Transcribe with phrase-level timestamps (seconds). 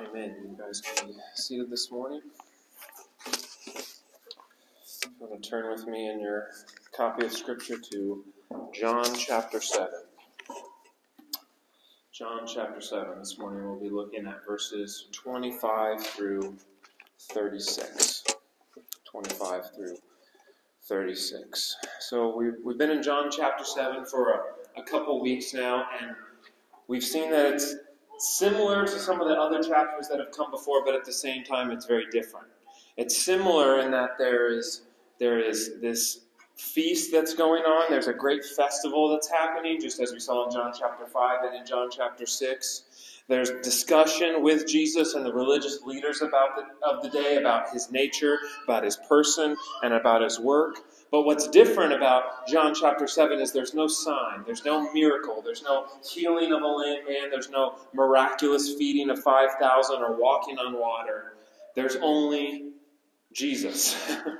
[0.00, 0.34] Amen.
[0.42, 2.20] You guys can be seated this morning.
[3.26, 3.86] If
[5.04, 6.48] you want to turn with me in your
[6.96, 8.24] copy of Scripture to
[8.72, 9.88] John chapter 7.
[12.12, 13.20] John chapter 7.
[13.20, 16.56] This morning we'll be looking at verses 25 through
[17.30, 18.24] 36.
[19.04, 19.96] 25 through
[20.88, 21.76] 36.
[22.00, 26.16] So we've, we've been in John chapter 7 for a, a couple weeks now, and
[26.88, 27.76] we've seen that it's
[28.18, 31.44] similar to some of the other chapters that have come before, but at the same
[31.44, 32.46] time, it's very different.
[32.96, 34.82] It's similar in that there is
[35.18, 36.20] there is this
[36.56, 37.90] feast that's going on.
[37.90, 41.56] There's a great festival that's happening, just as we saw in John chapter five and
[41.56, 42.84] in John chapter six.
[43.26, 47.90] There's discussion with Jesus and the religious leaders about the, of the day about his
[47.90, 50.76] nature, about his person, and about his work.
[51.14, 55.62] But what's different about John chapter 7 is there's no sign, there's no miracle, there's
[55.62, 60.76] no healing of a lame man, there's no miraculous feeding of 5,000 or walking on
[60.76, 61.34] water.
[61.76, 62.72] There's only
[63.32, 63.96] Jesus.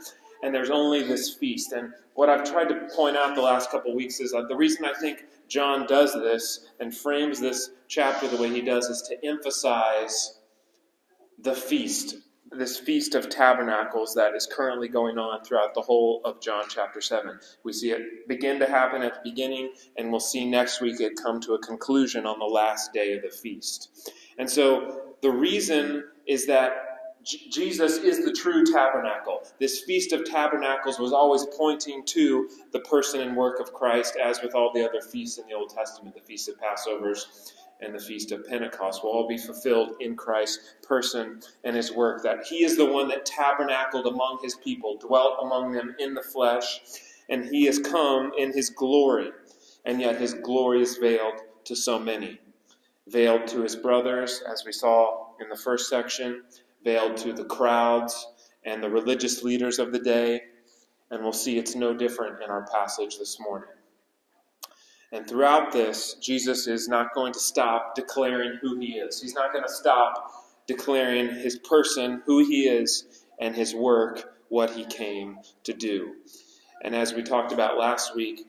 [0.42, 1.70] and there's only this feast.
[1.70, 4.84] And what I've tried to point out the last couple weeks is that the reason
[4.84, 9.24] I think John does this and frames this chapter the way he does is to
[9.24, 10.40] emphasize
[11.38, 12.16] the feast
[12.50, 17.00] this Feast of Tabernacles that is currently going on throughout the whole of John chapter
[17.00, 17.38] 7.
[17.64, 21.14] We see it begin to happen at the beginning, and we'll see next week it
[21.22, 24.12] come to a conclusion on the last day of the feast.
[24.38, 26.72] And so the reason is that
[27.24, 29.40] Jesus is the true tabernacle.
[29.58, 34.42] This Feast of Tabernacles was always pointing to the person and work of Christ, as
[34.42, 37.98] with all the other feasts in the Old Testament, the Feast of Passovers and the
[37.98, 42.22] Feast of Pentecost will all be fulfilled in Christ's person and his work.
[42.22, 46.22] That he is the one that tabernacled among his people, dwelt among them in the
[46.22, 46.80] flesh,
[47.28, 49.30] and he has come in his glory.
[49.84, 52.40] And yet his glory is veiled to so many.
[53.06, 56.42] Veiled to his brothers, as we saw in the first section,
[56.84, 58.26] veiled to the crowds
[58.64, 60.40] and the religious leaders of the day.
[61.10, 63.68] And we'll see it's no different in our passage this morning.
[65.14, 69.22] And throughout this, Jesus is not going to stop declaring who he is.
[69.22, 70.32] He's not going to stop
[70.66, 76.14] declaring his person, who he is, and his work, what he came to do.
[76.82, 78.40] And as we talked about last week,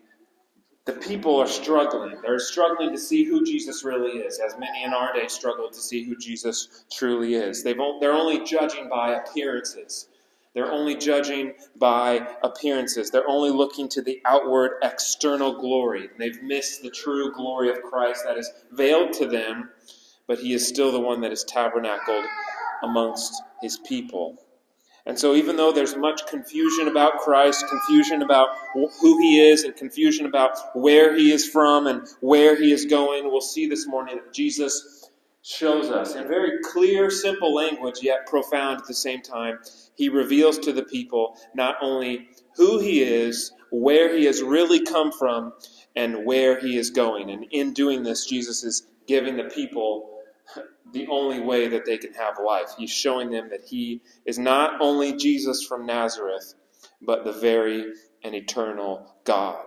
[0.85, 2.17] the people are struggling.
[2.23, 5.79] They're struggling to see who Jesus really is, as many in our day struggle to
[5.79, 7.63] see who Jesus truly is.
[7.63, 10.07] They've, they're only judging by appearances.
[10.55, 13.11] They're only judging by appearances.
[13.11, 16.09] They're only looking to the outward external glory.
[16.17, 19.69] They've missed the true glory of Christ that is veiled to them,
[20.27, 22.23] but he is still the one that is tabernacled
[22.83, 24.41] amongst his people.
[25.05, 29.75] And so, even though there's much confusion about Christ, confusion about who he is, and
[29.75, 34.15] confusion about where he is from and where he is going, we'll see this morning
[34.15, 34.94] that Jesus
[35.45, 39.59] shows us in very clear, simple language, yet profound at the same time,
[39.95, 45.11] he reveals to the people not only who he is, where he has really come
[45.11, 45.53] from,
[45.95, 47.29] and where he is going.
[47.29, 50.19] And in doing this, Jesus is giving the people
[50.91, 52.73] the only way that they can have life.
[52.77, 56.55] He's showing them that he is not only Jesus from Nazareth,
[57.01, 57.85] but the very
[58.23, 59.65] and eternal God.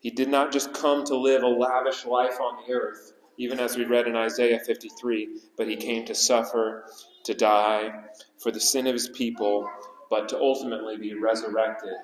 [0.00, 3.76] He did not just come to live a lavish life on the earth, even as
[3.76, 6.84] we read in Isaiah 53, but he came to suffer,
[7.24, 7.92] to die,
[8.42, 9.68] for the sin of his people,
[10.10, 11.94] but to ultimately be resurrected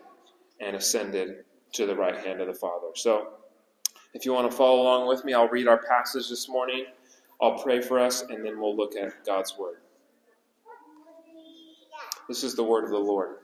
[0.60, 2.88] and ascended to the right hand of the Father.
[2.94, 3.28] So,
[4.12, 6.86] if you want to follow along with me, I'll read our passage this morning.
[7.40, 9.76] I'll pray for us, and then we'll look at God's Word.
[12.30, 13.38] This is the word of the Lord.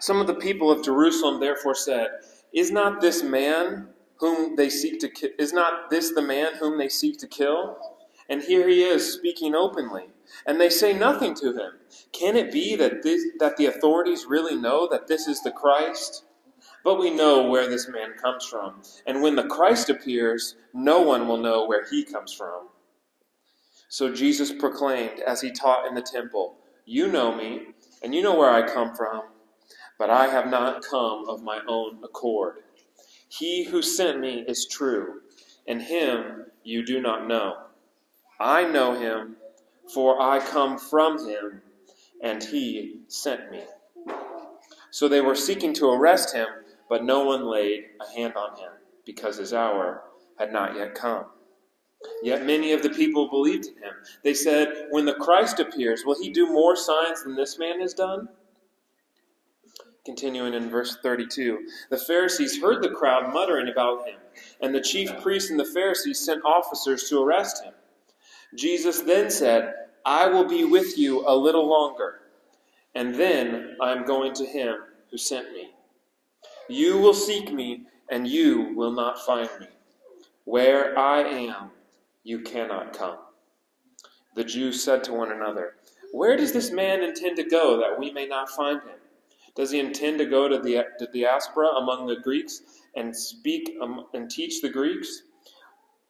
[0.00, 2.08] Some of the people of Jerusalem therefore said,
[2.54, 3.88] Is not this man
[4.22, 7.78] whom they seek to ki- is not this the man whom they seek to kill?
[8.30, 10.06] And here he is speaking openly
[10.46, 11.72] and they say nothing to him.
[12.12, 16.24] Can it be that, this, that the authorities really know that this is the Christ?
[16.84, 18.82] But we know where this man comes from.
[19.06, 22.68] And when the Christ appears, no one will know where he comes from.
[23.88, 27.62] So Jesus proclaimed as he taught in the temple, You know me,
[28.02, 29.22] and you know where I come from,
[29.98, 32.56] but I have not come of my own accord.
[33.38, 35.22] He who sent me is true,
[35.66, 37.56] and him you do not know.
[38.38, 39.36] I know him
[39.92, 41.62] for I come from him,
[42.22, 43.62] and he sent me.
[44.90, 46.46] So they were seeking to arrest him,
[46.88, 48.72] but no one laid a hand on him,
[49.06, 50.02] because his hour
[50.38, 51.26] had not yet come.
[52.22, 53.94] Yet many of the people believed in him.
[54.24, 57.94] They said, When the Christ appears, will he do more signs than this man has
[57.94, 58.28] done?
[60.04, 64.16] Continuing in verse 32 The Pharisees heard the crowd muttering about him,
[64.60, 67.72] and the chief priests and the Pharisees sent officers to arrest him.
[68.56, 72.20] Jesus then said, I will be with you a little longer,
[72.94, 74.74] and then I am going to him
[75.10, 75.70] who sent me.
[76.68, 79.68] You will seek me, and you will not find me.
[80.44, 81.70] Where I am,
[82.24, 83.18] you cannot come.
[84.34, 85.74] The Jews said to one another,
[86.12, 88.96] Where does this man intend to go that we may not find him?
[89.54, 92.62] Does he intend to go to the, the diaspora among the Greeks
[92.96, 95.22] and speak um, and teach the Greeks?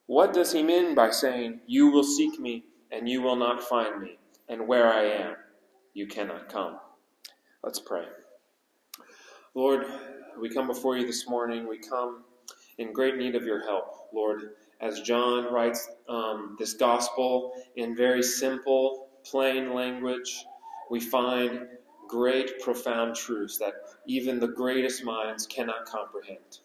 [0.07, 4.01] What does he mean by saying, You will seek me, and you will not find
[4.01, 4.19] me,
[4.49, 5.37] and where I am,
[5.95, 6.79] you cannot come?
[7.65, 8.05] Let's pray.
[9.55, 9.87] Lord,
[10.41, 11.69] we come before you this morning.
[11.69, 12.25] We come
[12.79, 14.51] in great need of your help, Lord.
[14.81, 20.45] As John writes um, this gospel in very simple, plain language,
[20.91, 21.67] we find
[22.13, 23.73] great, profound truths that
[24.07, 26.59] even the greatest minds cannot comprehend.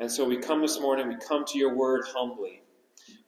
[0.00, 2.62] And so we come this morning, we come to your word humbly.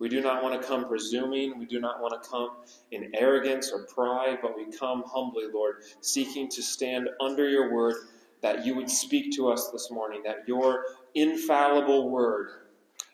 [0.00, 1.56] We do not want to come presuming.
[1.56, 2.50] We do not want to come
[2.90, 7.94] in arrogance or pride, but we come humbly, Lord, seeking to stand under your word,
[8.42, 10.84] that you would speak to us this morning, that your
[11.14, 12.50] infallible word,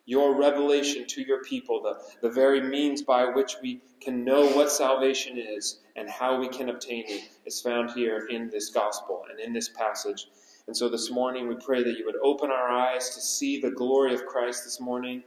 [0.07, 4.71] your revelation to your people, the, the very means by which we can know what
[4.71, 9.41] salvation is and how we can obtain it, is found here in this gospel and
[9.41, 10.29] in this passage.
[10.69, 13.71] And so this morning, we pray that you would open our eyes to see the
[13.71, 15.23] glory of Christ this morning,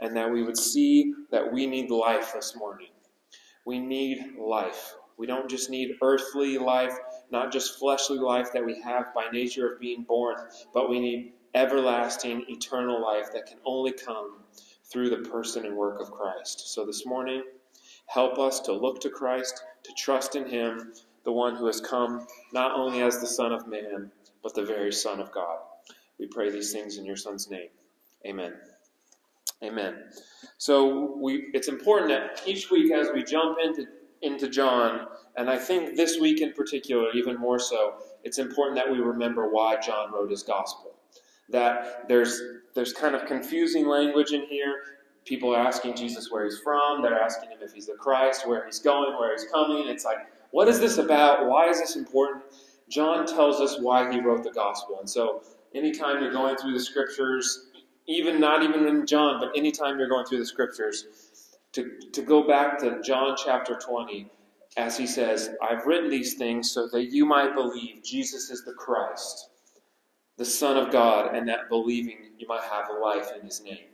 [0.00, 2.88] and that we would see that we need life this morning.
[3.64, 4.94] We need life.
[5.16, 6.96] We don't just need earthly life,
[7.30, 10.36] not just fleshly life that we have by nature of being born,
[10.72, 14.38] but we need everlasting, eternal life that can only come
[14.84, 16.72] through the person and work of Christ.
[16.74, 17.42] So this morning,
[18.06, 20.92] help us to look to Christ, to trust in Him,
[21.24, 24.10] the one who has come not only as the Son of Man,
[24.42, 25.58] but the very Son of God.
[26.18, 27.68] We pray these things in your Son's name.
[28.26, 28.54] Amen.
[29.62, 30.04] Amen.
[30.58, 33.86] So we, it's important that each week as we jump into,
[34.22, 35.06] into John,
[35.36, 39.48] and I think this week in particular, even more so, it's important that we remember
[39.48, 40.93] why John wrote his gospel.
[41.50, 42.40] That there's
[42.74, 44.74] there's kind of confusing language in here.
[45.24, 47.02] People are asking Jesus where he's from.
[47.02, 49.88] They're asking him if he's the Christ, where he's going, where he's coming.
[49.88, 50.18] It's like,
[50.50, 51.46] what is this about?
[51.46, 52.44] Why is this important?
[52.90, 54.98] John tells us why he wrote the gospel.
[55.00, 55.42] And so,
[55.74, 57.66] anytime you're going through the scriptures,
[58.06, 61.06] even not even in John, but anytime you're going through the scriptures,
[61.72, 64.30] to, to go back to John chapter 20,
[64.76, 68.74] as he says, I've written these things so that you might believe Jesus is the
[68.74, 69.50] Christ,
[70.36, 73.86] the Son of God, and that believing you might have life in his name.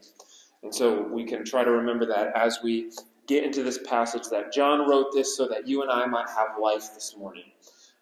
[0.62, 2.90] And so we can try to remember that as we
[3.26, 6.58] get into this passage that John wrote this so that you and I might have
[6.60, 7.52] life this morning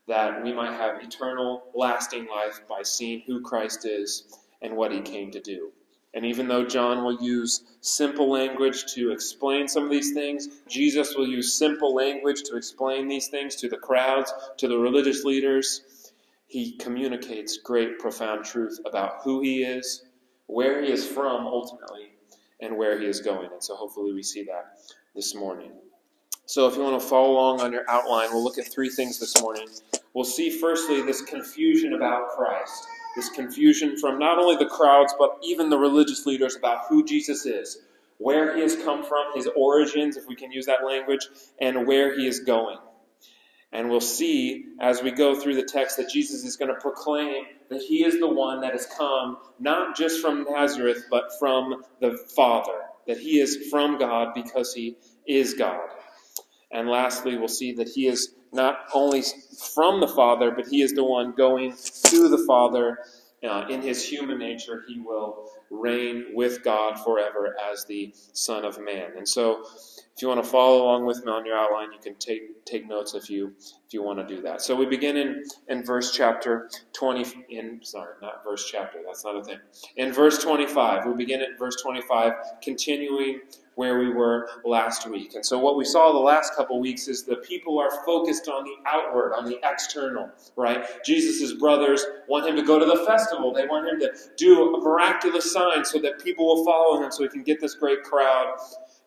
[0.08, 4.24] that we might have eternal, lasting life by seeing who Christ is
[4.62, 5.70] and what he came to do.
[6.14, 11.14] And even though John will use simple language to explain some of these things, Jesus
[11.14, 15.82] will use simple language to explain these things to the crowds, to the religious leaders.
[16.48, 20.06] He communicates great, profound truth about who he is,
[20.46, 22.12] where he is from ultimately,
[22.60, 23.52] and where he is going.
[23.52, 24.78] And so hopefully we see that
[25.14, 25.72] this morning.
[26.46, 29.20] So if you want to follow along on your outline, we'll look at three things
[29.20, 29.68] this morning.
[30.14, 35.38] We'll see firstly this confusion about Christ, this confusion from not only the crowds, but
[35.42, 37.82] even the religious leaders about who Jesus is,
[38.16, 41.28] where he has come from, his origins, if we can use that language,
[41.60, 42.78] and where he is going.
[43.72, 47.44] And we'll see as we go through the text that Jesus is going to proclaim
[47.68, 52.16] that he is the one that has come not just from Nazareth, but from the
[52.34, 54.96] Father, that he is from God because he
[55.26, 55.88] is God.
[56.70, 59.22] And lastly, we'll see that he is not only
[59.74, 62.98] from the Father, but he is the one going to the Father.
[63.48, 68.80] Uh, in his human nature, he will reign with God forever as the Son of
[68.80, 69.12] Man.
[69.16, 69.64] And so,
[70.18, 72.88] if you want to follow along with me on your outline, you can take take
[72.88, 74.60] notes if you if you want to do that.
[74.60, 77.24] So we begin in in verse chapter twenty.
[77.48, 78.98] In sorry, not verse chapter.
[79.06, 79.58] That's not a thing.
[79.94, 83.42] In verse twenty five, we begin at verse twenty five, continuing
[83.76, 85.36] where we were last week.
[85.36, 88.64] And so what we saw the last couple weeks is the people are focused on
[88.64, 90.84] the outward, on the external, right?
[91.04, 93.52] Jesus' brothers want him to go to the festival.
[93.52, 97.22] They want him to do a miraculous sign so that people will follow him so
[97.22, 98.56] he can get this great crowd.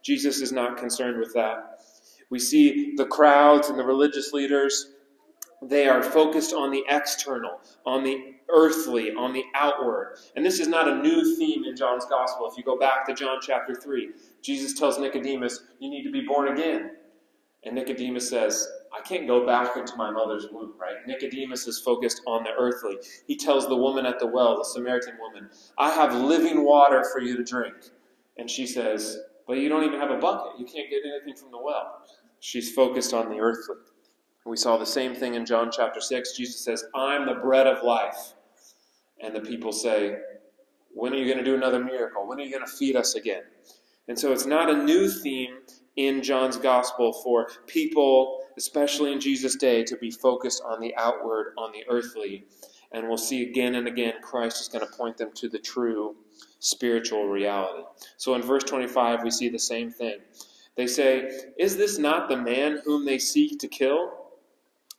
[0.04, 1.82] Jesus is not concerned with that.
[2.30, 4.92] We see the crowds and the religious leaders,
[5.62, 10.18] they are focused on the external, on the earthly, on the outward.
[10.36, 12.50] And this is not a new theme in John's gospel.
[12.50, 14.10] If you go back to John chapter 3,
[14.42, 16.92] Jesus tells Nicodemus, You need to be born again.
[17.64, 20.96] And Nicodemus says, I can't go back into my mother's womb, right?
[21.06, 22.96] Nicodemus is focused on the earthly.
[23.28, 27.22] He tells the woman at the well, the Samaritan woman, I have living water for
[27.22, 27.76] you to drink.
[28.38, 29.20] And she says,
[29.52, 30.58] But you don't even have a bucket.
[30.58, 32.04] You can't get anything from the well.
[32.40, 33.76] She's focused on the earthly.
[34.46, 36.38] We saw the same thing in John chapter 6.
[36.38, 38.32] Jesus says, I'm the bread of life.
[39.22, 40.16] And the people say,
[40.94, 42.26] When are you going to do another miracle?
[42.26, 43.42] When are you going to feed us again?
[44.08, 45.58] And so it's not a new theme
[45.98, 51.56] in John's gospel for people, especially in Jesus' day, to be focused on the outward,
[51.58, 52.46] on the earthly.
[52.94, 56.16] And we'll see again and again Christ is going to point them to the true
[56.62, 57.84] spiritual reality.
[58.18, 60.20] So in verse 25, we see the same thing.
[60.78, 64.14] They say, Is this not the man whom they seek to kill?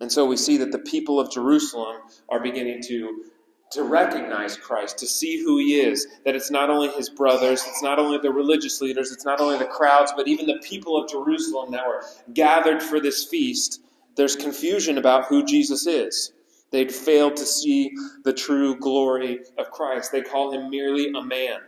[0.00, 1.97] And so we see that the people of Jerusalem
[2.28, 3.25] are beginning to,
[3.71, 7.83] to recognize Christ, to see who he is, that it's not only his brothers, it's
[7.83, 11.09] not only the religious leaders, it's not only the crowds, but even the people of
[11.09, 12.02] Jerusalem that were
[12.35, 13.81] gathered for this feast.
[14.16, 16.33] There's confusion about who Jesus is.
[16.72, 17.92] They'd failed to see
[18.24, 20.10] the true glory of Christ.
[20.10, 21.60] They call him merely a man.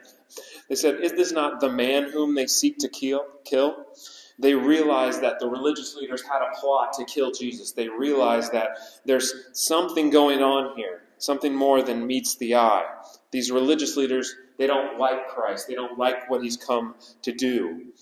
[0.69, 3.25] They said, Is this not the man whom they seek to kill?
[3.45, 3.77] kill?
[4.39, 7.73] They realized that the religious leaders had a plot to kill Jesus.
[7.73, 12.85] They realized that there's something going on here, something more than meets the eye.
[13.31, 17.93] These religious leaders, they don't like Christ, they don't like what he's come to do.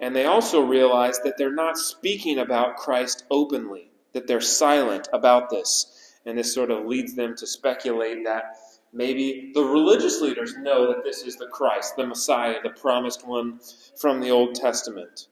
[0.00, 5.50] And they also realized that they're not speaking about Christ openly, that they're silent about
[5.50, 6.01] this.
[6.26, 8.56] And this sort of leads them to speculate that
[8.92, 13.58] maybe the religious leaders know that this is the Christ, the Messiah, the promised one
[13.96, 15.28] from the Old Testament.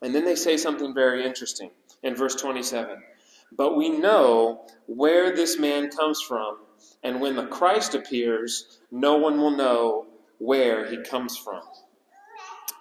[0.00, 1.70] And then they say something very interesting
[2.02, 3.02] in verse 27.
[3.56, 6.58] But we know where this man comes from,
[7.02, 10.06] and when the Christ appears, no one will know
[10.38, 11.62] where he comes from.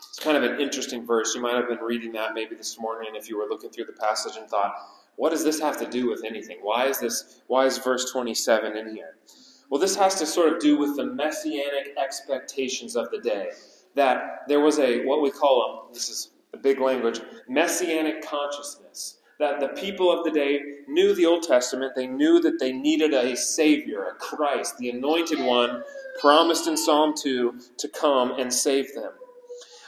[0.09, 1.33] It's kind of an interesting verse.
[1.35, 3.93] You might have been reading that maybe this morning if you were looking through the
[3.93, 4.75] passage and thought,
[5.17, 6.59] what does this have to do with anything?
[6.61, 9.17] Why is this why is verse 27 in here?
[9.69, 13.49] Well, this has to sort of do with the messianic expectations of the day.
[13.95, 17.19] That there was a what we call them, this is a big language,
[17.49, 19.17] messianic consciousness.
[19.39, 23.13] That the people of the day knew the Old Testament, they knew that they needed
[23.13, 25.83] a Savior, a Christ, the anointed one
[26.19, 29.11] promised in Psalm 2 to come and save them.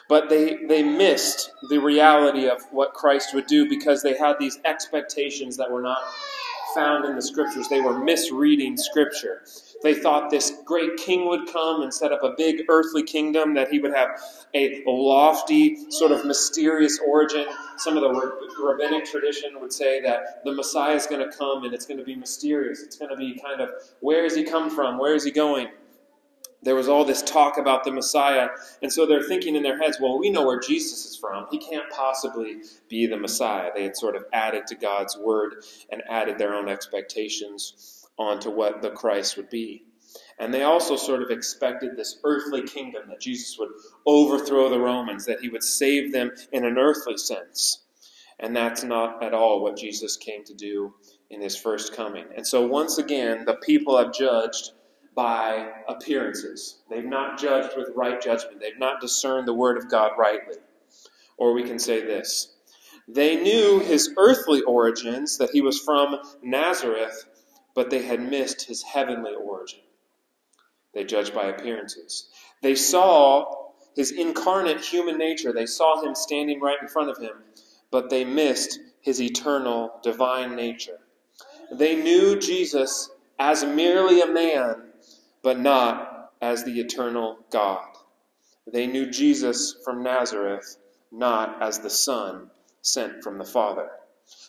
[0.09, 4.59] But they, they missed the reality of what Christ would do because they had these
[4.65, 5.99] expectations that were not
[6.75, 7.67] found in the Scriptures.
[7.67, 9.43] They were misreading Scripture.
[9.81, 13.69] They thought this great king would come and set up a big earthly kingdom, that
[13.69, 14.09] he would have
[14.53, 17.45] a lofty, sort of mysterious origin.
[17.77, 21.73] Some of the rabbinic tradition would say that the Messiah is going to come and
[21.73, 22.81] it's going to be mysterious.
[22.81, 23.69] It's going to be kind of,
[24.01, 24.97] where has he come from?
[24.97, 25.69] Where is he going?
[26.61, 28.49] There was all this talk about the Messiah,
[28.81, 31.47] and so they're thinking in their heads, well, we know where Jesus is from.
[31.49, 32.57] He can't possibly
[32.89, 33.69] be the Messiah.
[33.73, 38.81] They had sort of added to God's word and added their own expectations onto what
[38.81, 39.85] the Christ would be.
[40.37, 43.69] And they also sort of expected this earthly kingdom that Jesus would
[44.05, 47.83] overthrow the Romans, that he would save them in an earthly sense.
[48.39, 50.93] And that's not at all what Jesus came to do
[51.29, 52.25] in his first coming.
[52.35, 54.71] And so, once again, the people have judged
[55.19, 56.77] by appearances.
[56.89, 60.55] They've not judged with right judgment, they've not discerned the word of God rightly.
[61.35, 62.55] Or we can say this
[63.05, 67.25] they knew his earthly origins, that he was from Nazareth,
[67.75, 69.81] but they had missed his heavenly origin.
[70.93, 72.29] They judged by appearances.
[72.61, 77.43] They saw his incarnate human nature, they saw him standing right in front of him,
[77.91, 80.99] but they missed his eternal divine nature.
[81.73, 84.88] They knew Jesus as merely a man,
[85.41, 87.85] but not as the eternal God.
[88.71, 90.77] They knew Jesus from Nazareth,
[91.11, 92.49] not as the Son
[92.81, 93.89] sent from the Father.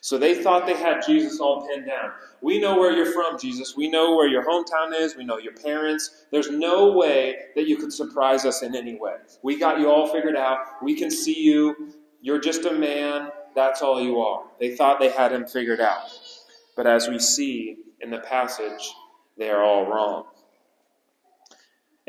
[0.02, 2.12] So they thought they had Jesus all pinned down.
[2.42, 3.76] We know where you're from, Jesus.
[3.76, 5.16] We know where your hometown is.
[5.16, 6.26] We know your parents.
[6.30, 9.14] There's no way that you could surprise us in any way.
[9.42, 10.58] We got you all figured out.
[10.82, 11.94] We can see you.
[12.20, 13.30] You're just a man.
[13.54, 14.44] That's all you are.
[14.58, 16.10] They thought they had him figured out.
[16.76, 18.94] But as we see in the passage,
[19.36, 20.26] they are all wrong.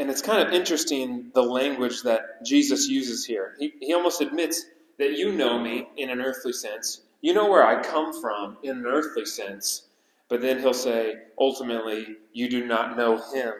[0.01, 3.55] And it's kind of interesting the language that Jesus uses here.
[3.59, 4.65] He, he almost admits
[4.97, 7.01] that you know me in an earthly sense.
[7.21, 9.89] You know where I come from in an earthly sense,
[10.27, 13.53] but then he'll say, ultimately, you do not know him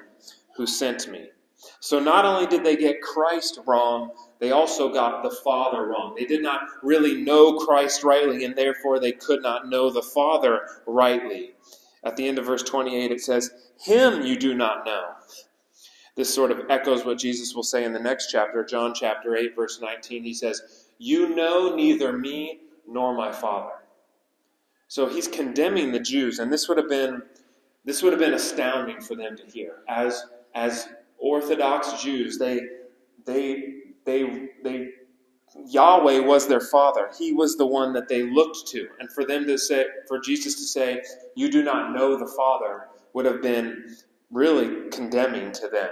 [0.56, 1.30] who sent me.
[1.80, 6.16] So not only did they get Christ wrong, they also got the Father wrong.
[6.18, 10.62] They did not really know Christ rightly, and therefore they could not know the Father
[10.88, 11.52] rightly.
[12.04, 15.04] At the end of verse 28, it says, Him you do not know.
[16.22, 19.56] This sort of echoes what Jesus will say in the next chapter, John chapter 8,
[19.56, 20.22] verse 19.
[20.22, 23.74] He says, You know neither me nor my Father.
[24.88, 27.24] So he's condemning the Jews, and this would have been
[27.86, 29.78] this would have been astounding for them to hear.
[29.88, 30.24] As
[30.54, 32.62] as Orthodox Jews, they
[33.26, 34.90] they they they
[35.66, 37.10] Yahweh was their father.
[37.18, 38.90] He was the one that they looked to.
[39.00, 41.02] And for them to say, for Jesus to say,
[41.34, 43.98] You do not know the Father, would have been
[44.30, 45.90] really condemning to them.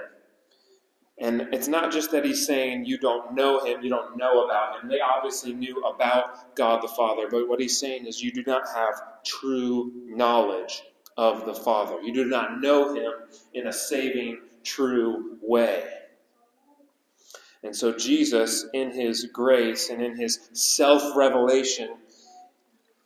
[1.21, 4.81] And it's not just that he's saying you don't know him, you don't know about
[4.81, 4.89] him.
[4.89, 8.63] They obviously knew about God the Father, but what he's saying is you do not
[8.73, 10.81] have true knowledge
[11.17, 12.01] of the Father.
[12.01, 13.11] You do not know him
[13.53, 15.83] in a saving, true way.
[17.63, 21.89] And so, Jesus, in his grace and in his self revelation,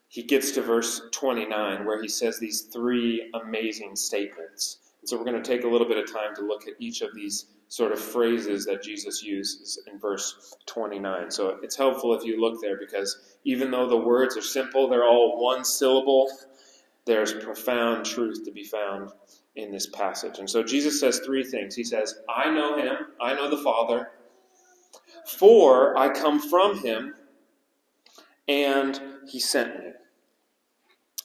[0.07, 4.77] he gets to verse 29 where he says these three amazing statements.
[5.01, 7.01] And so, we're going to take a little bit of time to look at each
[7.01, 11.31] of these sort of phrases that Jesus uses in verse 29.
[11.31, 15.05] So, it's helpful if you look there because even though the words are simple, they're
[15.05, 16.29] all one syllable,
[17.05, 19.09] there's profound truth to be found
[19.55, 20.37] in this passage.
[20.37, 21.73] And so, Jesus says three things.
[21.73, 24.11] He says, I know him, I know the Father.
[25.25, 27.15] For I come from him,
[28.47, 29.91] and he sent me.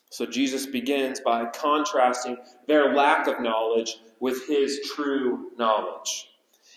[0.08, 6.28] So Jesus begins by contrasting their lack of knowledge with his true knowledge.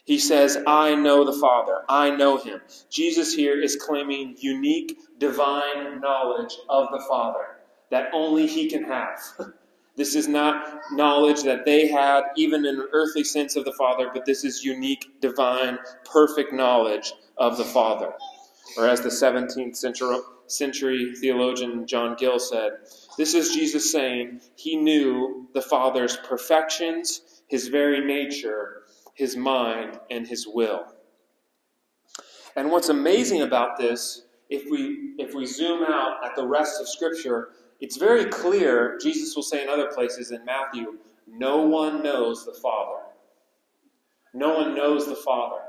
[0.06, 1.84] He says, I know the Father.
[1.88, 2.62] I know him.
[2.90, 7.58] Jesus here is claiming unique divine knowledge of the Father
[7.92, 9.20] that only he can have.
[9.98, 14.10] This is not knowledge that they had, even in an earthly sense of the Father,
[14.14, 18.14] but this is unique, divine, perfect knowledge of the Father.
[18.78, 20.18] Or as the 17th century,
[20.48, 22.72] century theologian John Gill said,
[23.18, 28.81] this is Jesus saying he knew the Father's perfections, his very nature,
[29.22, 30.84] his mind, and his will.
[32.56, 36.90] And what's amazing about this, if we if we zoom out at the rest of
[36.90, 37.50] Scripture,
[37.80, 40.98] it's very clear, Jesus will say in other places in Matthew,
[41.28, 43.04] no one knows the Father.
[44.34, 45.62] No one knows the Father.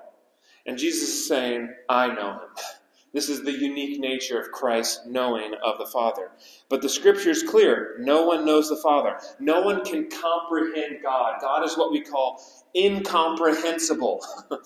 [0.65, 2.41] And Jesus is saying, I know him.
[3.13, 6.31] This is the unique nature of Christ's knowing of the Father.
[6.71, 7.97] But the scripture is clear.
[7.99, 9.19] No one knows the Father.
[9.39, 11.41] No one can comprehend God.
[11.41, 12.43] God is what we call
[12.75, 14.25] incomprehensible.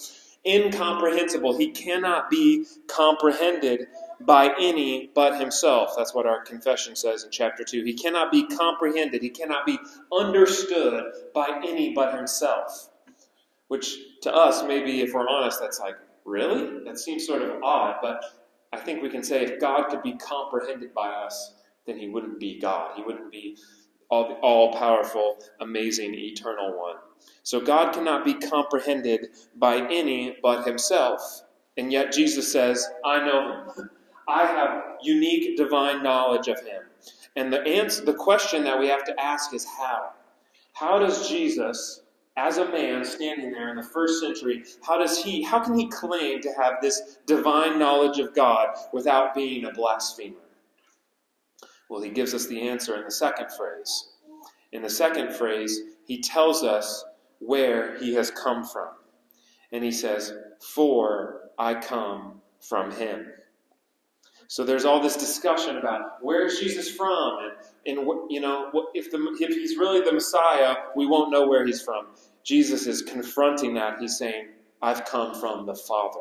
[0.47, 1.59] incomprehensible.
[1.59, 3.89] He cannot be comprehended
[4.21, 5.95] by any but himself.
[5.97, 7.83] That's what our confession says in chapter 2.
[7.83, 9.79] He cannot be comprehended, he cannot be
[10.13, 12.91] understood by any but himself.
[13.69, 16.85] Which to us, maybe if we're honest, that's like, really?
[16.85, 18.23] That seems sort of odd, but
[18.73, 21.55] I think we can say if God could be comprehended by us,
[21.87, 22.93] then he wouldn't be God.
[22.97, 23.57] He wouldn't be
[24.11, 26.97] all, all powerful, amazing, eternal one.
[27.43, 31.43] So God cannot be comprehended by any but himself.
[31.77, 33.91] And yet Jesus says, I know him.
[34.29, 36.83] I have unique divine knowledge of him.
[37.37, 40.11] And the answer, the question that we have to ask is how?
[40.73, 42.03] How does Jesus,
[42.37, 45.89] as a man standing there in the first century, how does he, how can he
[45.89, 50.37] claim to have this divine knowledge of God without being a blasphemer?
[51.89, 54.09] Well, he gives us the answer in the second phrase.
[54.73, 57.05] In the second phrase, he tells us
[57.39, 58.91] where he has come from.
[59.73, 63.27] And he says, For I come from him.
[64.49, 67.39] So there's all this discussion about where is Jesus from,
[67.85, 71.67] and, and you know if the if he's really the Messiah, we won't know where
[71.67, 72.07] he's from.
[72.47, 73.99] Jesus is confronting that.
[74.01, 76.21] He's saying, "I've come from the Father.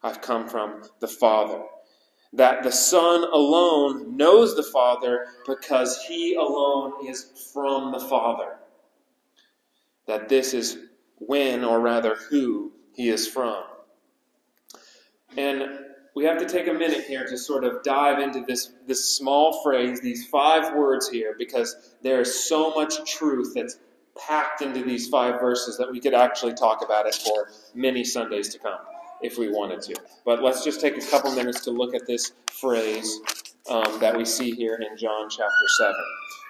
[0.00, 1.64] I've come from the Father."
[2.32, 8.60] That the Son alone knows the Father because he alone is from the Father.
[10.06, 10.78] That this is
[11.16, 13.64] when, or rather, who he is from.
[15.36, 19.16] And we have to take a minute here to sort of dive into this, this
[19.16, 23.78] small phrase, these five words here, because there is so much truth that's
[24.18, 28.48] packed into these five verses that we could actually talk about it for many Sundays
[28.50, 28.78] to come
[29.22, 29.94] if we wanted to.
[30.24, 33.20] But let's just take a couple minutes to look at this phrase
[33.68, 35.94] um, that we see here in John chapter 7.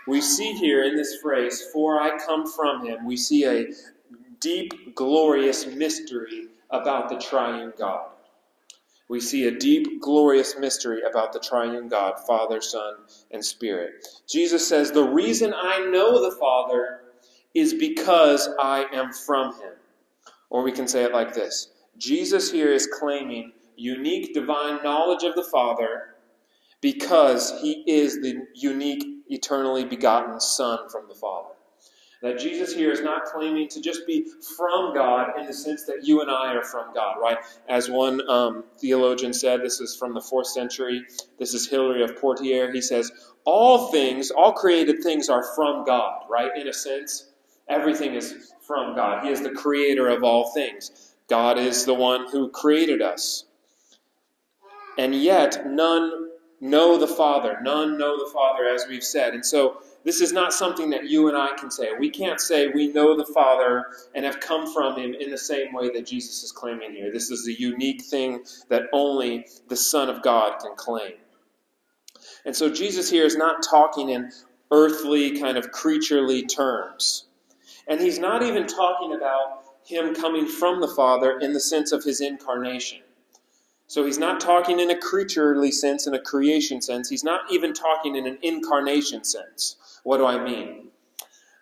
[0.06, 3.66] We see here in this phrase, For I come from him, we see a
[4.40, 8.10] deep, glorious mystery about the triune God
[9.10, 12.94] we see a deep, glorious mystery about the triune God, Father, Son,
[13.32, 14.06] and Spirit.
[14.28, 16.99] Jesus says, The reason I know the Father
[17.54, 19.72] is because I am from him.
[20.50, 25.34] Or we can say it like this Jesus here is claiming unique divine knowledge of
[25.34, 26.16] the Father
[26.80, 31.48] because he is the unique, eternally begotten Son from the Father.
[32.22, 36.06] That Jesus here is not claiming to just be from God in the sense that
[36.06, 37.38] you and I are from God, right?
[37.66, 41.02] As one um, theologian said, this is from the fourth century,
[41.38, 42.74] this is Hilary of Poitiers.
[42.74, 43.10] He says,
[43.44, 46.50] All things, all created things are from God, right?
[46.56, 47.29] In a sense,
[47.70, 49.24] everything is from God.
[49.24, 51.14] He is the creator of all things.
[51.28, 53.44] God is the one who created us.
[54.98, 56.30] and yet none
[56.60, 57.58] know the Father.
[57.62, 59.34] None know the Father, as we've said.
[59.34, 61.90] And so this is not something that you and I can say.
[61.98, 65.72] We can't say we know the Father and have come from Him in the same
[65.74, 67.12] way that Jesus is claiming here.
[67.12, 71.14] This is a unique thing that only the Son of God can claim.
[72.46, 74.30] And so Jesus here is not talking in
[74.72, 77.26] earthly, kind of creaturely terms.
[77.90, 82.02] And He's not even talking about Him coming from the Father in the sense of
[82.02, 83.00] His incarnation.
[83.90, 87.08] So he's not talking in a creaturely sense, in a creation sense.
[87.08, 89.98] He's not even talking in an incarnation sense.
[90.04, 90.90] What do I mean?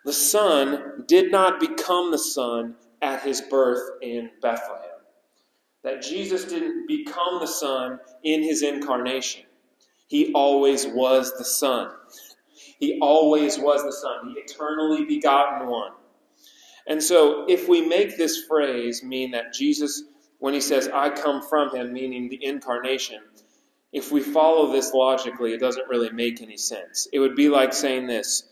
[0.05, 4.99] The Son did not become the Son at his birth in Bethlehem.
[5.83, 9.45] That Jesus didn't become the Son in his incarnation.
[10.07, 11.89] He always was the Son.
[12.79, 15.93] He always was the Son, the eternally begotten one.
[16.87, 20.03] And so, if we make this phrase mean that Jesus,
[20.39, 23.21] when he says, I come from him, meaning the incarnation,
[23.91, 27.07] if we follow this logically, it doesn't really make any sense.
[27.11, 28.43] It would be like saying this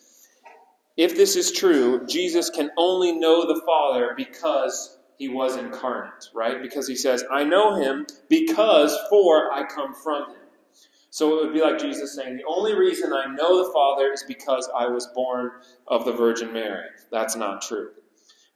[0.96, 6.62] If this is true, Jesus can only know the Father because he was incarnate, right?
[6.62, 10.38] Because he says, I know him because for I come from him.
[11.10, 14.24] So it would be like Jesus saying, The only reason I know the Father is
[14.28, 15.52] because I was born
[15.88, 16.86] of the Virgin Mary.
[17.12, 17.90] That's not true.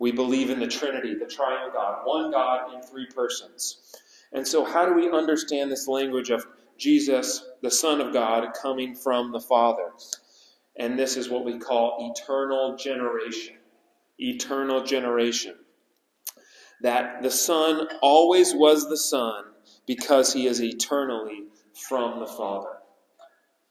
[0.01, 3.95] We believe in the Trinity, the triune God, one God in three persons.
[4.33, 6.45] And so, how do we understand this language of
[6.81, 9.91] Jesus, the Son of God, coming from the Father.
[10.75, 13.57] And this is what we call eternal generation.
[14.17, 15.53] Eternal generation.
[16.81, 19.43] That the Son always was the Son
[19.85, 21.43] because he is eternally
[21.87, 22.77] from the Father.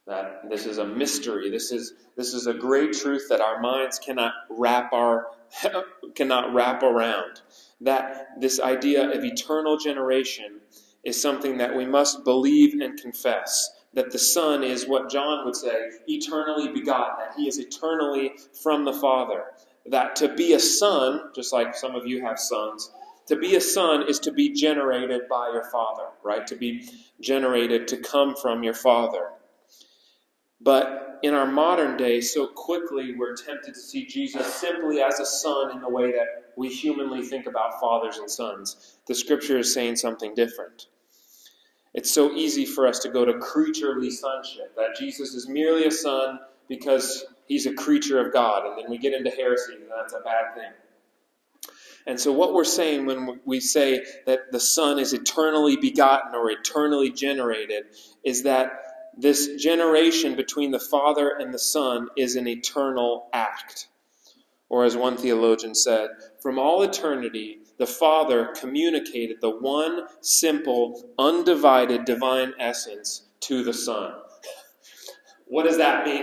[0.06, 1.50] That this is a mystery.
[1.50, 5.26] This is this is a great truth that our minds cannot wrap our
[6.14, 7.42] cannot wrap around.
[7.80, 10.60] That this idea of eternal generation
[11.04, 13.70] is something that we must believe and confess.
[13.94, 18.32] That the Son is what John would say, eternally begotten, that he is eternally
[18.62, 19.44] from the Father.
[19.86, 22.92] That to be a son, just like some of you have sons,
[23.26, 26.46] to be a son is to be generated by your father, right?
[26.48, 26.88] To be
[27.20, 29.30] generated to come from your father.
[30.60, 35.26] But in our modern day, so quickly we're tempted to see Jesus simply as a
[35.26, 38.98] son in the way that we humanly think about fathers and sons.
[39.06, 40.86] The scripture is saying something different.
[41.94, 45.90] It's so easy for us to go to creaturely sonship, that Jesus is merely a
[45.90, 50.12] son because he's a creature of God, and then we get into heresy, and that's
[50.12, 50.72] a bad thing.
[52.06, 56.50] And so, what we're saying when we say that the Son is eternally begotten or
[56.50, 57.84] eternally generated
[58.24, 63.88] is that this generation between the Father and the Son is an eternal act.
[64.68, 72.04] Or, as one theologian said, from all eternity, the Father communicated the one simple, undivided
[72.04, 74.14] divine essence to the Son.
[75.50, 76.22] What does that mean?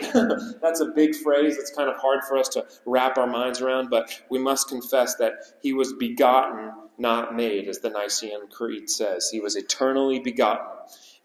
[0.62, 1.58] That's a big phrase.
[1.58, 5.15] It's kind of hard for us to wrap our minds around, but we must confess
[5.15, 9.30] that he was begotten, not made, as the Nicene Creed says.
[9.30, 10.67] He was eternally begotten.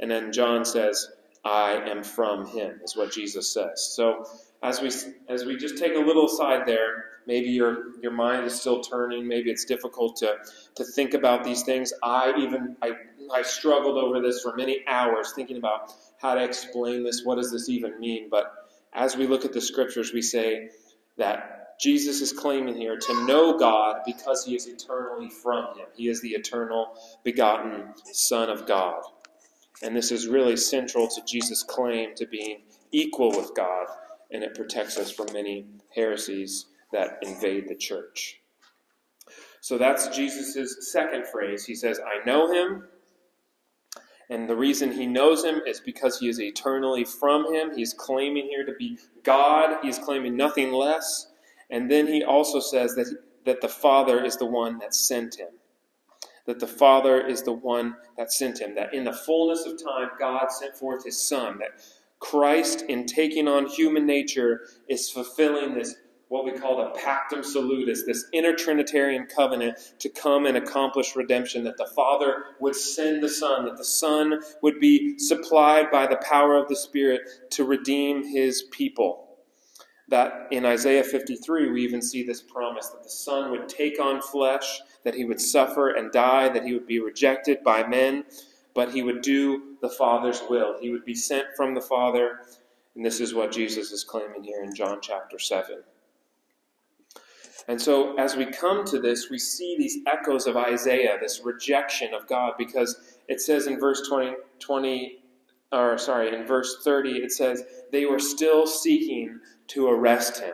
[0.00, 1.12] And then John says,
[1.44, 3.92] I am from him, is what Jesus says.
[3.96, 4.26] So
[4.62, 4.90] as we
[5.28, 9.26] as we just take a little aside there, maybe your your mind is still turning.
[9.26, 10.36] Maybe it's difficult to
[10.76, 11.92] to think about these things.
[12.02, 12.92] I even I
[13.34, 17.22] I struggled over this for many hours thinking about how to explain this.
[17.24, 18.28] What does this even mean?
[18.30, 18.52] But
[18.92, 20.68] as we look at the scriptures, we say
[21.16, 25.86] that Jesus is claiming here to know God because he is eternally from him.
[25.96, 29.02] He is the eternal begotten Son of God.
[29.82, 33.88] And this is really central to Jesus' claim to being equal with God
[34.32, 38.40] and it protects us from many heresies that invade the church.
[39.60, 41.64] So that's Jesus' second phrase.
[41.64, 42.88] He says, I know him.
[44.30, 47.76] And the reason he knows him is because he is eternally from him.
[47.76, 49.78] He's claiming here to be God.
[49.82, 51.28] He's claiming nothing less.
[51.70, 53.14] And then he also says that,
[53.44, 55.48] that the Father is the one that sent him.
[56.46, 58.74] That the Father is the one that sent him.
[58.74, 61.58] That in the fullness of time, God sent forth his Son.
[61.58, 61.80] That
[62.18, 65.94] Christ, in taking on human nature, is fulfilling this,
[66.28, 71.64] what we call the pactum salutis, this inner Trinitarian covenant to come and accomplish redemption,
[71.64, 76.20] that the Father would send the Son, that the Son would be supplied by the
[76.28, 79.28] power of the Spirit to redeem his people.
[80.08, 84.20] That in Isaiah 53, we even see this promise that the Son would take on
[84.20, 88.24] flesh, that he would suffer and die, that he would be rejected by men
[88.74, 90.76] but he would do the Father's will.
[90.80, 92.40] He would be sent from the Father,
[92.94, 95.82] and this is what Jesus is claiming here in John chapter 7.
[97.68, 102.12] And so, as we come to this, we see these echoes of Isaiah, this rejection
[102.12, 105.18] of God, because it says in verse 20, 20
[105.70, 110.52] or sorry, in verse 30, it says, they were still seeking to arrest him.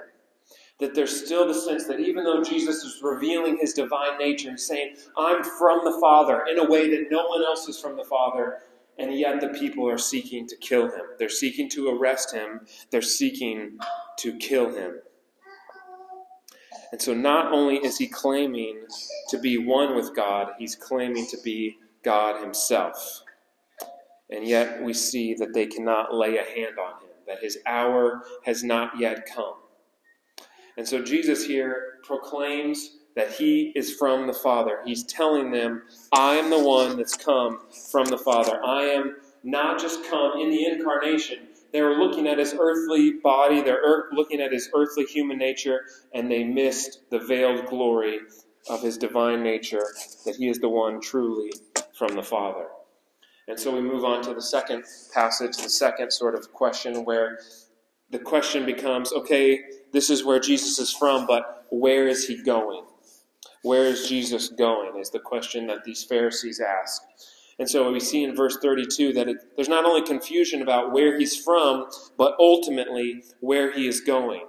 [0.79, 4.61] That there's still the sense that even though Jesus is revealing his divine nature and
[4.61, 8.05] saying, I'm from the Father in a way that no one else is from the
[8.05, 8.59] Father,
[8.97, 11.05] and yet the people are seeking to kill him.
[11.19, 12.61] They're seeking to arrest him,
[12.91, 13.79] they're seeking
[14.19, 15.01] to kill him.
[16.93, 18.81] And so not only is he claiming
[19.29, 23.23] to be one with God, he's claiming to be God himself.
[24.31, 28.23] And yet we see that they cannot lay a hand on him, that his hour
[28.45, 29.55] has not yet come.
[30.79, 34.79] And so Jesus here proclaims that he is from the Father.
[34.85, 37.59] He's telling them, I am the one that's come
[37.91, 38.65] from the Father.
[38.65, 41.49] I am not just come in the incarnation.
[41.73, 45.81] They were looking at his earthly body, they're looking at his earthly human nature,
[46.15, 48.21] and they missed the veiled glory
[48.71, 49.85] of his divine nature,
[50.25, 51.53] that he is the one truly
[51.93, 52.69] from the Father.
[53.49, 57.41] And so we move on to the second passage, the second sort of question where
[58.11, 59.61] the question becomes okay,
[59.93, 62.85] this is where Jesus is from, but where is he going?
[63.63, 64.99] Where is Jesus going?
[64.99, 67.03] Is the question that these Pharisees ask.
[67.59, 71.19] And so we see in verse 32 that it, there's not only confusion about where
[71.19, 74.47] he's from, but ultimately where he is going.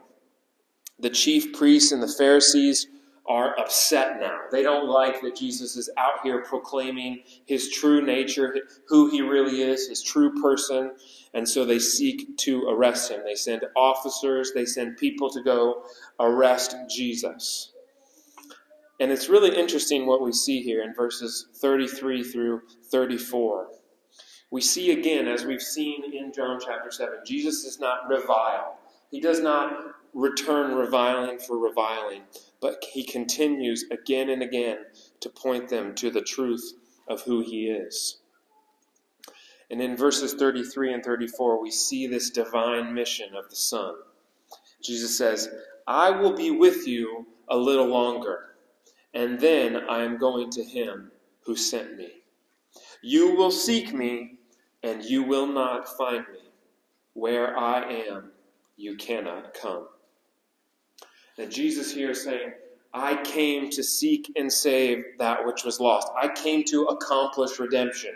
[0.99, 2.87] The chief priests and the Pharisees
[3.29, 4.39] are upset now.
[4.51, 8.55] They don't like that Jesus is out here proclaiming his true nature,
[8.87, 10.91] who he really is, his true person,
[11.35, 13.21] and so they seek to arrest him.
[13.23, 15.83] They send officers, they send people to go
[16.19, 17.71] arrest Jesus.
[18.99, 22.61] And it's really interesting what we see here in verses 33 through
[22.91, 23.67] 34.
[24.51, 28.79] We see again, as we've seen in John chapter 7, Jesus does not revile.
[29.11, 29.71] He does not
[30.13, 32.23] return reviling for reviling,
[32.61, 34.85] but he continues again and again
[35.21, 36.73] to point them to the truth
[37.07, 38.17] of who he is.
[39.71, 43.95] And in verses 33 and 34, we see this divine mission of the Son.
[44.81, 45.49] Jesus says,
[45.87, 48.55] I will be with you a little longer,
[49.13, 52.09] and then I am going to him who sent me.
[53.01, 54.37] You will seek me,
[54.83, 56.39] and you will not find me.
[57.13, 58.31] Where I am,
[58.77, 59.87] you cannot come.
[61.39, 62.51] That Jesus here is saying,
[62.93, 66.09] I came to seek and save that which was lost.
[66.21, 68.11] I came to accomplish redemption.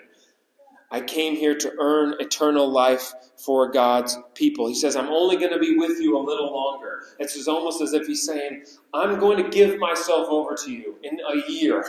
[0.92, 4.68] I came here to earn eternal life for God's people.
[4.68, 7.04] He says, I'm only going to be with you a little longer.
[7.18, 11.20] It's almost as if he's saying, I'm going to give myself over to you in
[11.22, 11.86] a year.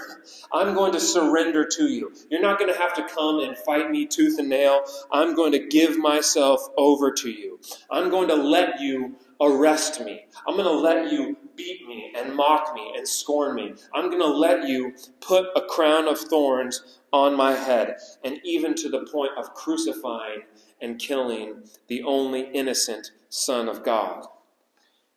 [0.53, 2.13] I'm going to surrender to you.
[2.31, 4.83] You're not going to have to come and fight me tooth and nail.
[5.11, 7.59] I'm going to give myself over to you.
[7.91, 10.27] I'm going to let you arrest me.
[10.47, 13.75] I'm going to let you beat me and mock me and scorn me.
[13.95, 18.75] I'm going to let you put a crown of thorns on my head, and even
[18.75, 20.43] to the point of crucifying
[20.81, 24.27] and killing the only innocent Son of God.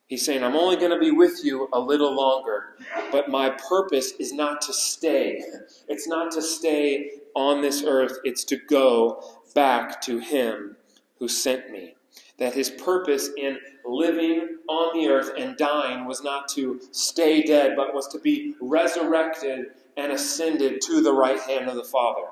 [0.08, 2.78] He's saying, I'm only going to be with you a little longer,
[3.12, 5.44] but my purpose is not to stay.
[5.90, 9.22] It's not to stay on this earth, it's to go
[9.54, 10.78] back to Him
[11.20, 11.97] who sent me.
[12.40, 17.74] That His purpose in living on the earth and dying was not to stay dead,
[17.76, 22.28] but was to be resurrected and ascended to the right hand of the Father.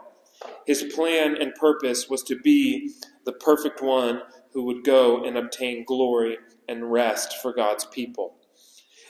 [0.65, 2.91] His plan and purpose was to be
[3.25, 4.21] the perfect one
[4.53, 6.37] who would go and obtain glory
[6.67, 8.35] and rest for God's people.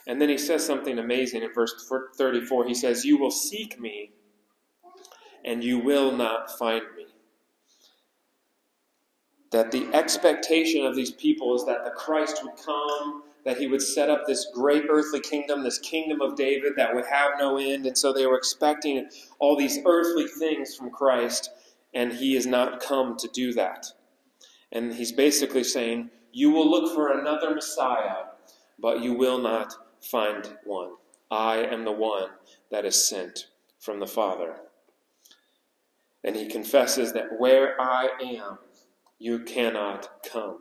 [0.08, 1.74] And then he says something amazing in verse
[2.18, 2.68] 34.
[2.68, 4.12] He says, You will seek me,
[5.44, 7.05] and you will not find me
[9.56, 13.82] that the expectation of these people is that the Christ would come, that he would
[13.82, 17.86] set up this great earthly kingdom, this kingdom of David that would have no end.
[17.86, 19.08] And so they were expecting
[19.40, 21.52] all these earthly things from Christ,
[21.94, 23.88] and he has not come to do that.
[24.74, 28.26] And he's basically saying, You will look for another Messiah,
[28.78, 30.96] but you will not find one.
[31.32, 32.28] I am the one
[32.72, 33.48] that is sent
[33.80, 34.58] from the Father.
[36.26, 38.58] And he confesses that where I am,
[39.20, 40.60] you cannot come.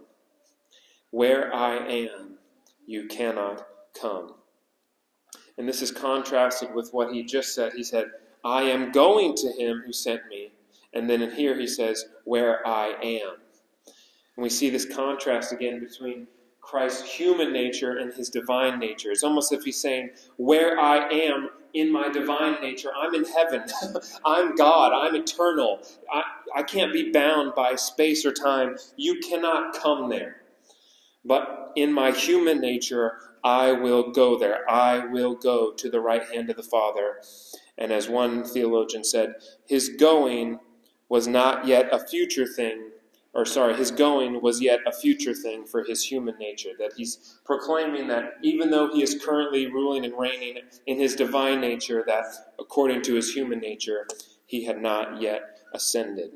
[1.11, 2.39] Where I am,
[2.87, 3.67] you cannot
[4.01, 4.35] come.
[5.57, 7.73] And this is contrasted with what he just said.
[7.75, 8.07] He said,
[8.45, 10.53] I am going to him who sent me.
[10.93, 13.37] And then in here he says, Where I am.
[14.37, 16.27] And we see this contrast again between
[16.61, 19.11] Christ's human nature and his divine nature.
[19.11, 23.25] It's almost as if he's saying, Where I am in my divine nature, I'm in
[23.25, 23.65] heaven.
[24.25, 24.93] I'm God.
[24.95, 25.81] I'm eternal.
[26.13, 26.23] I,
[26.57, 28.77] I can't be bound by space or time.
[28.97, 30.43] You cannot come there.
[31.25, 34.71] But in my human nature, I will go there.
[34.71, 37.21] I will go to the right hand of the Father.
[37.77, 39.35] And as one theologian said,
[39.67, 40.61] his going
[41.09, 42.91] was not yet a future thing,
[43.35, 46.71] or sorry, his going was yet a future thing for his human nature.
[46.79, 51.61] That he's proclaiming that even though he is currently ruling and reigning in his divine
[51.61, 52.27] nature, that
[52.61, 54.07] according to his human nature,
[54.47, 56.31] he had not yet ascended.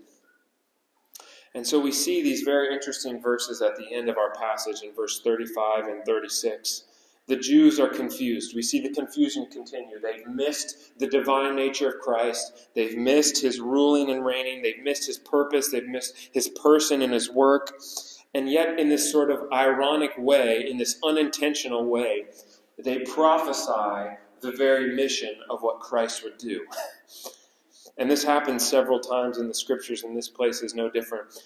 [1.54, 4.94] And so we see these very interesting verses at the end of our passage in
[4.94, 6.84] verse 35 and 36.
[7.28, 8.54] The Jews are confused.
[8.54, 10.00] We see the confusion continue.
[10.00, 12.68] They've missed the divine nature of Christ.
[12.74, 14.62] They've missed his ruling and reigning.
[14.62, 15.70] They've missed his purpose.
[15.70, 17.80] They've missed his person and his work.
[18.34, 22.24] And yet, in this sort of ironic way, in this unintentional way,
[22.82, 26.66] they prophesy the very mission of what Christ would do.
[27.98, 31.36] And this happens several times in the scriptures, and this place is no different.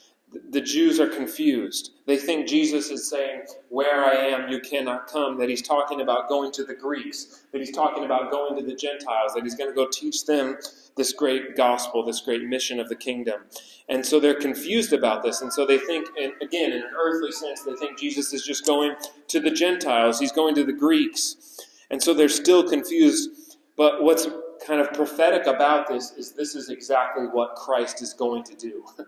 [0.50, 1.92] The Jews are confused.
[2.06, 5.38] They think Jesus is saying, Where I am, you cannot come.
[5.38, 7.44] That he's talking about going to the Greeks.
[7.52, 9.34] That he's talking about going to the Gentiles.
[9.34, 10.56] That he's going to go teach them
[10.96, 13.42] this great gospel, this great mission of the kingdom.
[13.88, 15.40] And so they're confused about this.
[15.40, 18.66] And so they think, and again, in an earthly sense, they think Jesus is just
[18.66, 18.94] going
[19.28, 20.18] to the Gentiles.
[20.18, 21.60] He's going to the Greeks.
[21.90, 23.30] And so they're still confused.
[23.76, 24.26] But what's
[24.66, 28.84] kind of prophetic about this is this is exactly what Christ is going to do.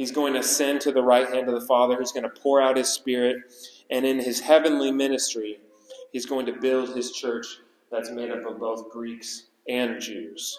[0.00, 1.98] He's going to ascend to the right hand of the Father.
[1.98, 3.36] He's going to pour out his Spirit.
[3.90, 5.58] And in his heavenly ministry,
[6.10, 7.44] he's going to build his church
[7.92, 10.58] that's made up of both Greeks and Jews.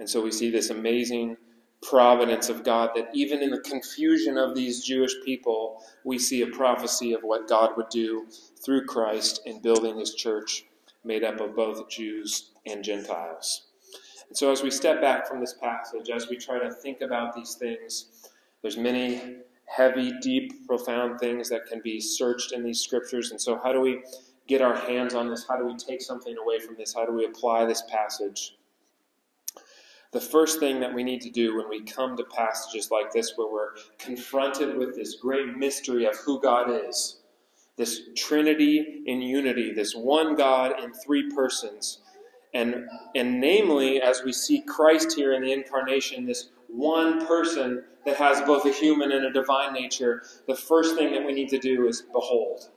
[0.00, 1.36] And so we see this amazing
[1.82, 6.48] providence of God that even in the confusion of these Jewish people, we see a
[6.48, 8.26] prophecy of what God would do
[8.64, 10.64] through Christ in building his church
[11.04, 13.68] made up of both Jews and Gentiles.
[14.34, 17.36] And so as we step back from this passage, as we try to think about
[17.36, 18.28] these things,
[18.62, 23.30] there's many heavy, deep, profound things that can be searched in these scriptures.
[23.30, 24.02] And so how do we
[24.48, 25.46] get our hands on this?
[25.48, 26.92] How do we take something away from this?
[26.92, 28.56] How do we apply this passage?
[30.10, 33.34] The first thing that we need to do when we come to passages like this,
[33.36, 37.20] where we're confronted with this great mystery of who God is,
[37.76, 42.00] this Trinity in unity, this one God in three persons.
[42.54, 48.16] And, and namely, as we see Christ here in the incarnation, this one person that
[48.16, 51.58] has both a human and a divine nature, the first thing that we need to
[51.58, 52.70] do is behold.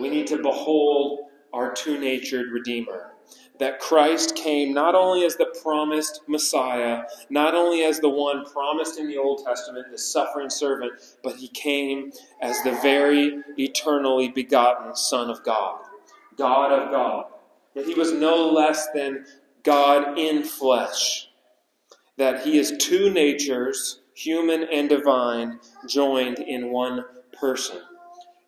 [0.00, 1.20] We need to behold
[1.52, 3.12] our two natured Redeemer
[3.58, 8.98] that Christ came not only as the promised Messiah, not only as the one promised
[8.98, 14.94] in the Old Testament, the suffering servant, but he came as the very eternally begotten
[14.94, 15.80] Son of God,
[16.36, 17.26] God of God.
[17.78, 19.24] That he was no less than
[19.62, 21.28] God in flesh.
[22.16, 27.78] That he is two natures, human and divine, joined in one person.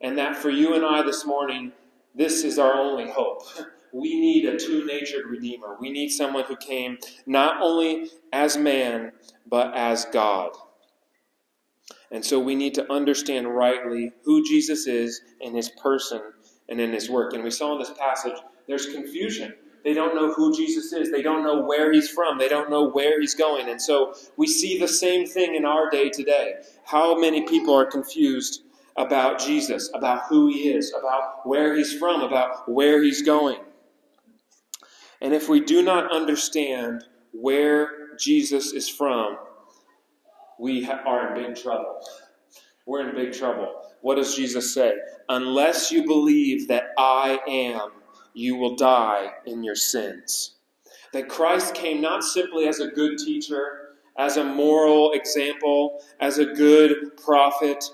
[0.00, 1.70] And that for you and I this morning,
[2.14, 3.44] this is our only hope
[3.92, 5.76] we need a two natured Redeemer.
[5.80, 9.12] We need someone who came not only as man,
[9.48, 10.52] but as God.
[12.10, 16.20] And so we need to understand rightly who Jesus is in his person
[16.68, 17.34] and in his work.
[17.34, 18.36] And we saw in this passage,
[18.70, 19.54] there's confusion.
[19.82, 21.10] They don't know who Jesus is.
[21.10, 22.38] They don't know where he's from.
[22.38, 23.68] They don't know where he's going.
[23.68, 26.54] And so we see the same thing in our day today.
[26.84, 28.62] How many people are confused
[28.96, 33.58] about Jesus, about who he is, about where he's from, about where he's going?
[35.22, 39.38] And if we do not understand where Jesus is from,
[40.58, 42.00] we are in big trouble.
[42.86, 43.82] We're in big trouble.
[44.02, 44.92] What does Jesus say?
[45.28, 47.90] Unless you believe that I am,
[48.34, 50.54] you will die in your sins.
[51.12, 56.46] That Christ came not simply as a good teacher, as a moral example, as a
[56.46, 57.84] good prophet.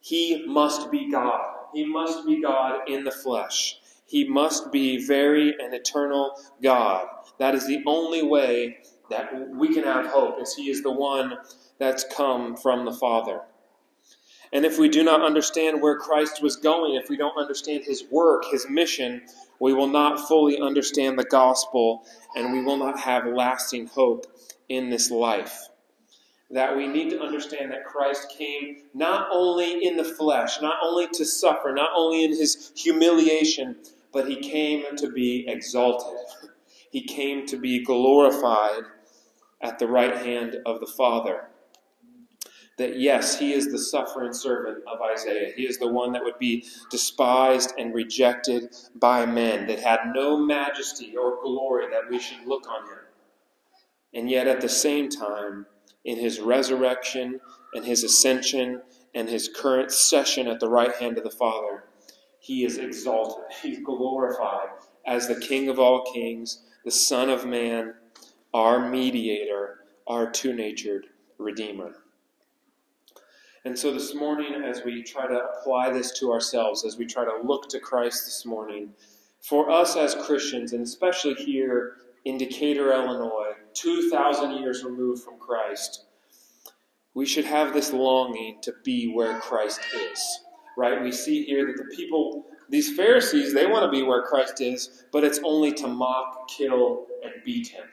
[0.00, 1.56] He must be God.
[1.74, 3.78] He must be God in the flesh.
[4.06, 7.06] He must be very and eternal God.
[7.38, 11.38] That is the only way that we can have hope, as He is the one
[11.78, 13.42] that's come from the Father.
[14.52, 18.04] And if we do not understand where Christ was going, if we don't understand His
[18.10, 19.22] work, His mission,
[19.60, 24.26] we will not fully understand the gospel and we will not have lasting hope
[24.68, 25.68] in this life
[26.50, 31.06] that we need to understand that Christ came not only in the flesh, not only
[31.08, 33.76] to suffer, not only in his humiliation,
[34.12, 36.18] but he came to be exalted.
[36.90, 38.82] He came to be glorified
[39.60, 41.49] at the right hand of the Father.
[42.80, 45.52] That yes, he is the suffering servant of Isaiah.
[45.54, 50.38] He is the one that would be despised and rejected by men, that had no
[50.38, 52.98] majesty or glory that we should look on him.
[54.14, 55.66] And yet at the same time,
[56.06, 57.40] in his resurrection
[57.74, 58.80] and his ascension
[59.14, 61.84] and his current session at the right hand of the Father,
[62.38, 64.70] he is exalted, he's glorified
[65.06, 67.92] as the King of all kings, the Son of Man,
[68.54, 71.94] our mediator, our two natured Redeemer.
[73.64, 77.24] And so this morning, as we try to apply this to ourselves, as we try
[77.26, 78.94] to look to Christ this morning,
[79.42, 86.06] for us as Christians, and especially here in Decatur, Illinois, 2,000 years removed from Christ,
[87.12, 90.40] we should have this longing to be where Christ is.
[90.78, 91.02] Right?
[91.02, 95.04] We see here that the people, these Pharisees, they want to be where Christ is,
[95.12, 97.84] but it's only to mock, kill, and beat him.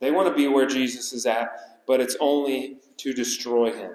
[0.00, 3.92] They want to be where Jesus is at, but it's only to destroy him.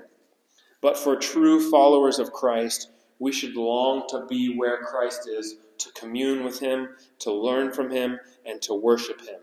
[0.81, 5.91] But for true followers of Christ, we should long to be where Christ is, to
[5.91, 9.39] commune with him, to learn from him, and to worship him.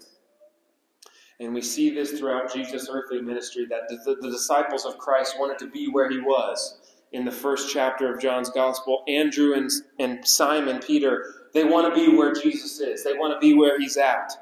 [1.39, 5.39] And we see this throughout Jesus' earthly ministry that the, the, the, disciples of Christ
[5.39, 6.79] wanted to be where he was.
[7.13, 11.95] In the first chapter of John's Gospel, Andrew and, and Simon Peter, they want to
[11.95, 14.33] be where Jesus is, they want to be where he's at.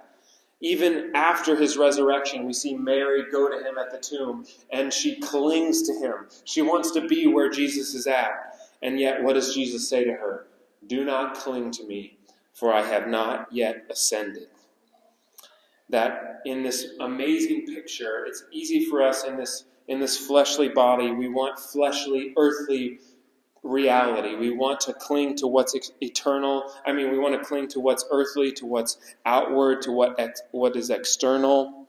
[0.64, 5.20] Even after his resurrection, we see Mary go to him at the tomb and she
[5.20, 6.26] clings to him.
[6.44, 8.58] She wants to be where Jesus is at.
[8.82, 10.46] And yet, what does Jesus say to her?
[10.86, 12.16] Do not cling to me,
[12.54, 14.48] for I have not yet ascended
[15.90, 21.10] that in this amazing picture, it's easy for us in this in this fleshly body,
[21.10, 23.00] we want fleshly, earthly
[23.64, 24.36] reality.
[24.36, 26.70] We want to cling to what's eternal.
[26.86, 30.42] I mean, we want to cling to what's earthly, to what's outward, to what ex-
[30.52, 31.88] what is external.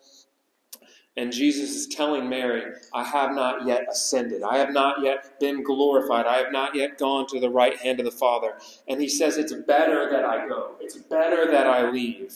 [1.17, 2.63] And Jesus is telling Mary,
[2.93, 4.43] I have not yet ascended.
[4.43, 6.25] I have not yet been glorified.
[6.25, 8.55] I have not yet gone to the right hand of the Father.
[8.87, 10.75] And he says, It's better that I go.
[10.81, 12.33] It's better that I leave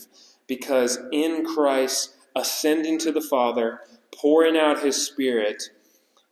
[0.48, 3.82] because in Christ ascending to the Father,
[4.16, 5.64] pouring out his Spirit,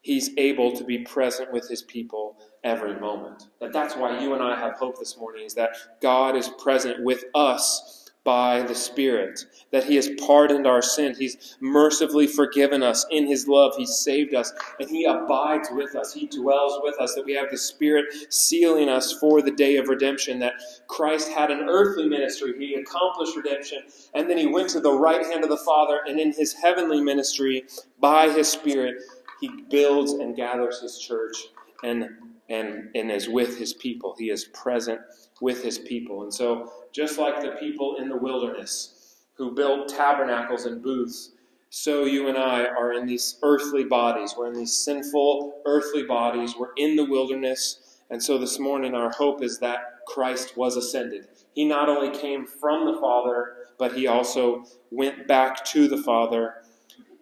[0.01, 3.47] he's able to be present with his people every moment.
[3.59, 7.03] That that's why you and I have hope this morning is that God is present
[7.03, 11.15] with us by the Spirit, that He has pardoned our sin.
[11.17, 13.05] He's mercifully forgiven us.
[13.09, 14.51] In His love, He saved us,
[14.81, 16.13] and He abides with us.
[16.13, 19.87] He dwells with us, that we have the Spirit sealing us for the day of
[19.87, 20.55] redemption, that
[20.87, 22.53] Christ had an earthly ministry.
[22.59, 23.83] He accomplished redemption,
[24.13, 26.99] and then He went to the right hand of the Father, and in His heavenly
[26.99, 27.63] ministry,
[28.01, 29.03] by His Spirit,
[29.39, 31.45] He builds and gathers His church
[31.81, 32.09] and,
[32.49, 34.15] and, and is with His people.
[34.17, 34.99] He is present
[35.41, 36.23] with His people.
[36.23, 41.31] And so, just like the people in the wilderness who built tabernacles and booths,
[41.69, 44.35] so you and I are in these earthly bodies.
[44.37, 46.55] We're in these sinful earthly bodies.
[46.57, 47.99] We're in the wilderness.
[48.09, 51.27] And so this morning, our hope is that Christ was ascended.
[51.53, 56.55] He not only came from the Father, but he also went back to the Father,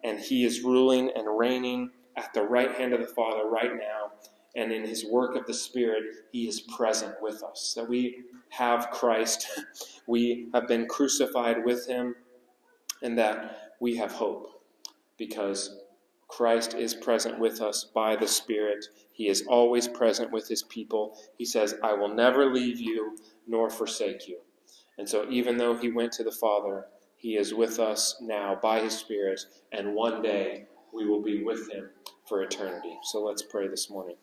[0.04, 4.05] and he is ruling and reigning at the right hand of the Father right now.
[4.56, 7.74] And in his work of the Spirit, he is present with us.
[7.76, 9.46] That we have Christ,
[10.06, 12.16] we have been crucified with him,
[13.02, 14.62] and that we have hope
[15.18, 15.78] because
[16.28, 18.86] Christ is present with us by the Spirit.
[19.12, 21.18] He is always present with his people.
[21.38, 24.38] He says, I will never leave you nor forsake you.
[24.98, 26.86] And so, even though he went to the Father,
[27.16, 29.40] he is with us now by his Spirit,
[29.72, 31.90] and one day we will be with him
[32.26, 32.98] for eternity.
[33.04, 34.16] So, let's pray this morning.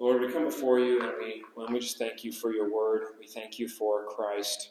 [0.00, 3.02] Lord, we come before you and we, and we just thank you for your word.
[3.18, 4.70] We thank you for Christ.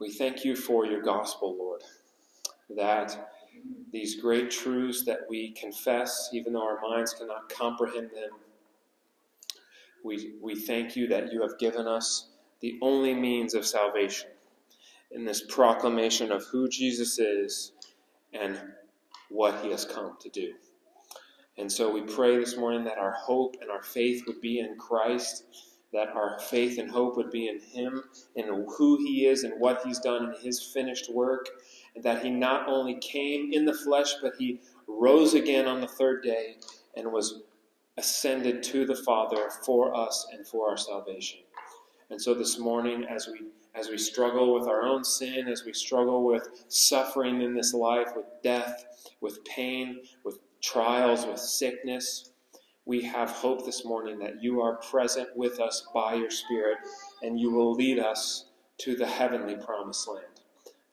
[0.00, 1.82] We thank you for your gospel, Lord,
[2.76, 3.30] that
[3.92, 8.30] these great truths that we confess, even though our minds cannot comprehend them,
[10.04, 12.28] we, we thank you that you have given us
[12.60, 14.28] the only means of salvation
[15.12, 17.72] in this proclamation of who Jesus is
[18.32, 18.60] and
[19.30, 20.54] what he has come to do.
[21.56, 24.76] And so we pray this morning that our hope and our faith would be in
[24.76, 25.44] Christ,
[25.92, 28.02] that our faith and hope would be in Him,
[28.34, 31.46] in who He is and what He's done in His finished work,
[31.94, 35.86] and that He not only came in the flesh, but He rose again on the
[35.86, 36.56] third day
[36.96, 37.42] and was
[37.96, 41.40] ascended to the Father for us and for our salvation.
[42.10, 43.46] And so this morning, as we
[43.76, 48.06] as we struggle with our own sin, as we struggle with suffering in this life,
[48.14, 48.84] with death,
[49.20, 52.30] with pain, with trials, with sickness,
[52.86, 56.78] we have hope this morning that you are present with us by your Spirit
[57.22, 58.46] and you will lead us
[58.78, 60.26] to the heavenly promised land.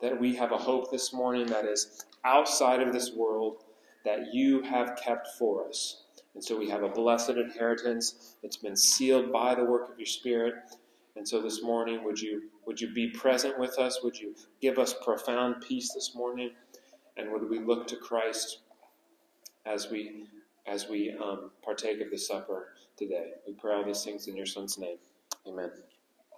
[0.02, 3.64] That we have a hope this morning that is outside of this world
[4.04, 6.04] that you have kept for us.
[6.34, 10.06] And so we have a blessed inheritance that's been sealed by the work of your
[10.06, 10.56] Spirit.
[11.16, 14.00] And so this morning, would you would you be present with us?
[14.04, 16.52] Would you give us profound peace this morning?
[17.18, 18.60] And would we look to Christ
[19.66, 20.26] as we
[20.68, 23.32] as we um, partake of the supper today.
[23.48, 24.98] We pray all these things in your Son's name.
[25.48, 25.72] Amen.